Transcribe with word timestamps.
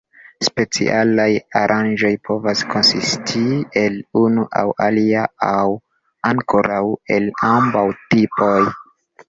Specialaj 0.45 1.27
aranĝoj 1.59 2.09
povas 2.29 2.63
konsisti 2.71 3.43
el 3.83 4.01
unu 4.23 4.47
aŭ 4.63 4.65
alia 4.87 5.29
aŭ 5.51 5.69
ankoraŭ 6.33 6.83
el 7.21 7.33
ambaŭ 7.55 7.89
tipoj. 8.13 8.61